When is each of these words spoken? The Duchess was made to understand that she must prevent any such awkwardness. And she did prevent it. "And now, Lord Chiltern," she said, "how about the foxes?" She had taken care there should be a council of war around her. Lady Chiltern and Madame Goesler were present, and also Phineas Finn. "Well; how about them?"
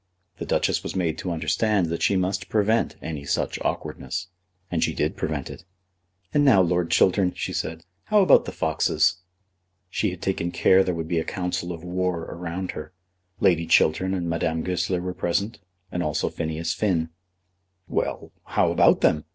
The 0.39 0.47
Duchess 0.47 0.81
was 0.81 0.95
made 0.95 1.19
to 1.19 1.29
understand 1.29 1.85
that 1.89 2.01
she 2.01 2.15
must 2.15 2.49
prevent 2.49 2.95
any 3.03 3.23
such 3.23 3.59
awkwardness. 3.61 4.29
And 4.71 4.83
she 4.83 4.95
did 4.95 5.15
prevent 5.15 5.47
it. 5.51 5.63
"And 6.33 6.43
now, 6.43 6.59
Lord 6.63 6.89
Chiltern," 6.89 7.33
she 7.35 7.53
said, 7.53 7.85
"how 8.05 8.23
about 8.23 8.45
the 8.45 8.51
foxes?" 8.51 9.17
She 9.91 10.09
had 10.09 10.19
taken 10.19 10.49
care 10.49 10.83
there 10.83 10.95
should 10.95 11.07
be 11.07 11.19
a 11.19 11.23
council 11.23 11.71
of 11.71 11.83
war 11.83 12.21
around 12.23 12.71
her. 12.71 12.93
Lady 13.39 13.67
Chiltern 13.67 14.15
and 14.15 14.27
Madame 14.27 14.63
Goesler 14.63 15.01
were 15.01 15.13
present, 15.13 15.59
and 15.91 16.01
also 16.01 16.29
Phineas 16.29 16.73
Finn. 16.73 17.09
"Well; 17.87 18.31
how 18.45 18.71
about 18.71 19.01
them?" 19.01 19.25